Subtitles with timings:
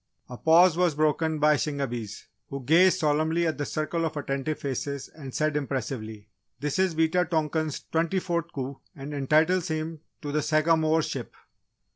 [0.29, 5.07] A pause was broken by Shingebis, who gazed solemnly at the circle of attentive faces
[5.09, 6.27] and said impressively:
[6.59, 11.35] "This is Wita tonkan's twenty fourth coup and entitles him to the Sagamore ship!"